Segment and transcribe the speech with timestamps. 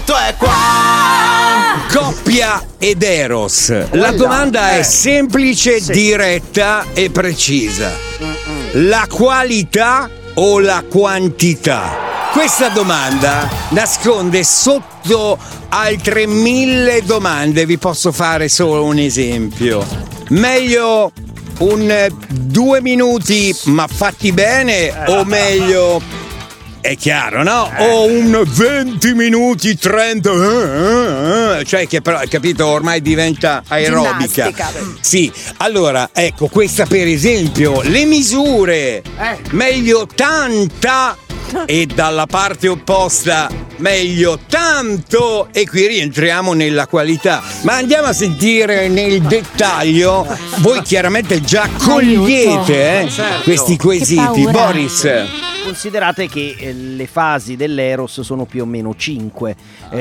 [0.00, 1.84] scritto è qua.
[1.92, 3.90] Coppia ed Eros.
[3.92, 7.90] La domanda è semplice, diretta e precisa.
[8.72, 12.08] La qualità o la quantità?
[12.32, 15.36] Questa domanda nasconde sotto
[15.68, 17.66] altre mille domande.
[17.66, 19.84] Vi posso fare solo un esempio.
[20.28, 21.12] Meglio
[21.58, 26.00] un eh, due minuti ma fatti bene o meglio
[26.80, 27.70] è chiaro, no?
[27.78, 34.50] O un 20 minuti 30, eh, eh, cioè che però, capito, ormai diventa aerobica.
[34.50, 34.70] Ginnastica.
[35.00, 39.02] Sì, allora, ecco, questa per esempio, le misure.
[39.50, 41.16] Meglio tanta
[41.66, 47.42] e dalla parte opposta meglio tanto e qui rientriamo nella qualità.
[47.62, 50.26] Ma andiamo a sentire nel dettaglio.
[50.58, 53.42] Voi chiaramente già cogliete eh, Certo.
[53.42, 54.48] questi quesiti.
[54.50, 55.08] Boris.
[55.62, 59.56] Considerate che eh, le fasi dell'Eros sono più o meno 5,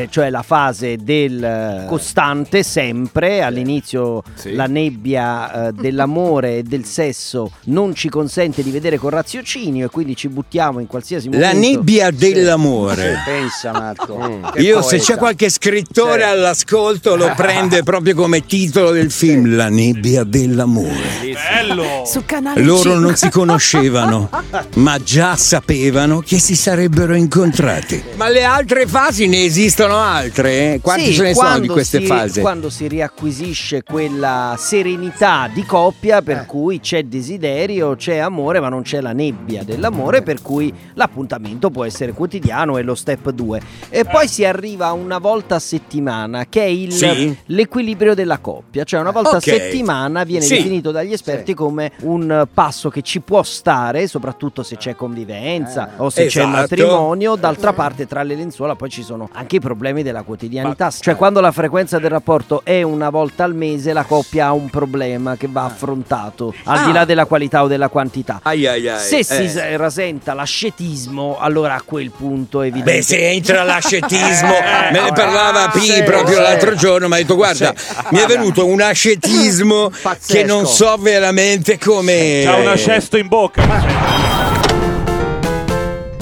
[0.09, 4.53] cioè la fase del eh, costante sempre, all'inizio Sì.
[4.55, 9.89] la nebbia eh, dell'amore e del sesso non ci consente di vedere con raziocinio e
[9.89, 11.45] quindi ci buttiamo in qualsiasi momento.
[11.53, 13.21] La nebbia dell'amore.
[13.25, 14.39] Pensa Marco.
[14.53, 15.03] Che Io se poeta.
[15.13, 21.17] c'è qualche scrittore all'ascolto lo prende proprio come titolo del film La nebbia dell'amore.
[21.33, 22.03] Bello!
[22.05, 22.99] Su canale Loro 5.
[23.01, 24.29] non si conoscevano,
[24.75, 28.01] ma già sapevano che si sarebbero incontrati.
[28.15, 30.73] Ma le altre fasi ne esistono altre?
[30.75, 30.79] eh?
[30.81, 32.41] Quante Sì, ce ne sono di queste si- fasi?
[32.41, 38.81] Quando si riacquisisce quella serenità di coppia per cui c'è desiderio, c'è amore, ma non
[38.81, 43.58] c'è la nebbia dell'amore, per cui l'appuntamento può essere quotidiano, è lo step 2.
[43.89, 47.35] E poi si arriva una volta a settimana, che è il- Sì.
[47.47, 49.35] l'equilibrio della coppia, cioè una volta Ok.
[49.35, 50.55] a settimana viene Sì.
[50.55, 56.09] definito dagli esperti come un passo che ci può stare, soprattutto se c'è convivenza o
[56.09, 56.47] se c'è Esatto.
[56.57, 61.15] matrimonio, d'altra parte tra le lenzuola poi ci sono anche i problemi della quotidianità, cioè
[61.15, 65.35] quando la frequenza del rapporto è una volta al mese la coppia ha un problema
[65.35, 66.93] che va affrontato, al di Ah.
[66.93, 68.39] là della qualità o della quantità.
[68.43, 69.47] Ai ai ai, Se si eh.
[69.47, 72.91] s- rasenta l'ascetismo, allora a quel punto è evidente.
[72.91, 73.01] Beh,
[73.49, 76.41] se entra l'ascetismo, Eh, me ne parlava P sì, proprio sì.
[76.41, 77.73] l'altro giorno, mi ha detto guarda,
[78.09, 80.33] mi è venuto un ascetismo Pazzesco.
[80.33, 82.41] che non so veramente come...
[82.43, 83.63] C'ha un ascesto in bocca.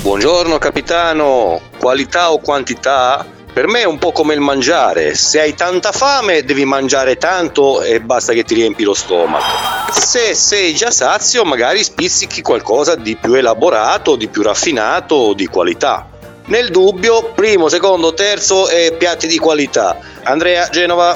[0.01, 3.25] Buongiorno capitano, qualità o quantità?
[3.51, 7.81] Per me è un po' come il mangiare, se hai tanta fame devi mangiare tanto
[7.81, 9.43] e basta che ti riempi lo stomaco.
[9.91, 15.47] Se sei già sazio magari spizzichi qualcosa di più elaborato, di più raffinato o di
[15.47, 16.07] qualità.
[16.47, 19.97] Nel dubbio, primo, secondo, terzo e piatti di qualità.
[20.23, 21.13] Andrea, Genova.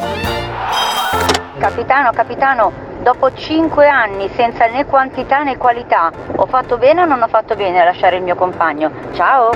[1.58, 7.22] Capitano, capitano, dopo 5 anni senza né quantità né qualità, ho fatto bene o non
[7.22, 8.92] ho fatto bene a lasciare il mio compagno?
[9.14, 9.52] Ciao!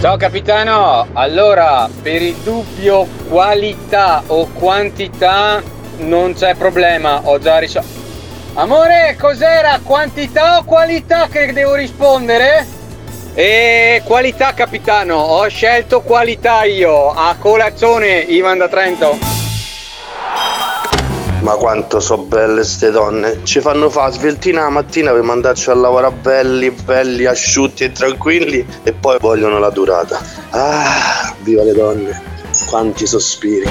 [0.00, 5.60] Ciao capitano, allora per il dubbio qualità o quantità
[5.96, 7.98] non c'è problema, ho già risolto.
[8.54, 9.80] Amore, cos'era?
[9.82, 12.78] Quantità o qualità che devo rispondere?
[13.42, 19.16] E qualità capitano, ho scelto qualità io, a colazione Ivan da Trento.
[21.40, 23.38] Ma quanto so belle ste donne.
[23.44, 28.66] Ci fanno fa sveltina la mattina per mandarci a lavorare belli, belli, asciutti e tranquilli
[28.82, 30.20] e poi vogliono la durata.
[30.50, 32.22] Ah, viva le donne.
[32.68, 33.66] Quanti sospiri.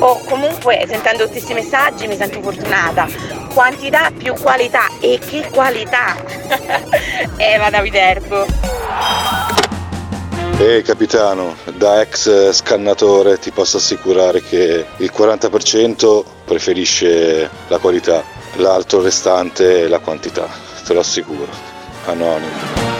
[0.00, 3.41] Oh, comunque, sentendo tutti questi messaggi mi sento fortunata.
[3.52, 4.86] Quantità più qualità.
[5.00, 6.16] E che qualità!
[7.36, 8.46] Eva da Viterbo.
[10.58, 18.22] Ehi capitano, da ex scannatore ti posso assicurare che il 40% preferisce la qualità,
[18.56, 20.48] l'altro restante la quantità,
[20.86, 21.50] te lo assicuro.
[22.04, 22.90] Anonimo.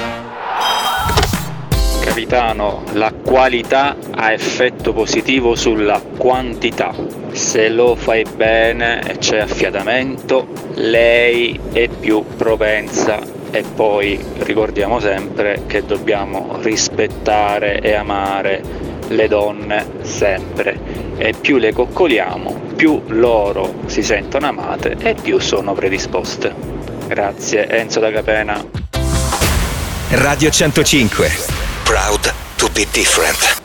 [2.04, 7.21] Capitano, la qualità ha effetto positivo sulla quantità.
[7.32, 13.20] Se lo fai bene e c'è affiatamento, lei è più propensa
[13.50, 18.62] e poi ricordiamo sempre che dobbiamo rispettare e amare
[19.08, 20.78] le donne sempre
[21.16, 26.54] e più le coccoliamo, più loro si sentono amate e più sono predisposte.
[27.06, 28.64] Grazie Enzo da Capena.
[30.10, 31.30] Radio 105.
[31.84, 33.61] Proud to be different.